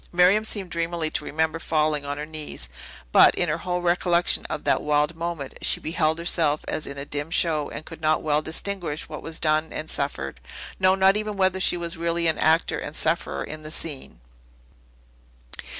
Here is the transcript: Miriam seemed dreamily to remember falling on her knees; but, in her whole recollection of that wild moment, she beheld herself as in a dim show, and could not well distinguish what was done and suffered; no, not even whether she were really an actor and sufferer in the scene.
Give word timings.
Miriam 0.11 0.43
seemed 0.43 0.71
dreamily 0.71 1.11
to 1.11 1.23
remember 1.23 1.59
falling 1.59 2.05
on 2.07 2.17
her 2.17 2.25
knees; 2.25 2.69
but, 3.11 3.35
in 3.35 3.49
her 3.49 3.59
whole 3.59 3.83
recollection 3.83 4.47
of 4.47 4.63
that 4.63 4.81
wild 4.81 5.15
moment, 5.15 5.59
she 5.61 5.79
beheld 5.79 6.17
herself 6.17 6.65
as 6.67 6.87
in 6.87 6.97
a 6.97 7.05
dim 7.05 7.29
show, 7.29 7.69
and 7.69 7.85
could 7.85 8.01
not 8.01 8.23
well 8.23 8.41
distinguish 8.41 9.07
what 9.07 9.21
was 9.21 9.39
done 9.39 9.71
and 9.71 9.91
suffered; 9.91 10.39
no, 10.79 10.95
not 10.95 11.17
even 11.17 11.37
whether 11.37 11.59
she 11.59 11.77
were 11.77 11.89
really 11.89 12.25
an 12.25 12.39
actor 12.39 12.79
and 12.79 12.95
sufferer 12.95 13.43
in 13.43 13.61
the 13.61 13.69
scene. 13.69 14.19